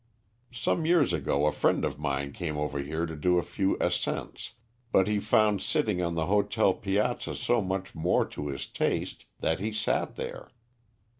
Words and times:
Some 0.51 0.87
years 0.87 1.13
ago 1.13 1.45
a 1.45 1.51
friend 1.51 1.85
of 1.85 1.99
mine 1.99 2.31
came 2.33 2.57
over 2.57 2.79
here 2.81 3.05
to 3.05 3.15
do 3.15 3.37
a 3.37 3.43
few 3.43 3.77
ascents, 3.79 4.53
but 4.91 5.07
he 5.07 5.19
found 5.19 5.61
sitting 5.61 6.01
on 6.01 6.15
the 6.15 6.25
hotel 6.25 6.73
piazza 6.73 7.35
so 7.35 7.61
much 7.61 7.93
more 7.93 8.25
to 8.29 8.47
his 8.47 8.65
taste 8.65 9.27
that 9.41 9.59
he 9.59 9.71
sat 9.71 10.15
there. 10.15 10.49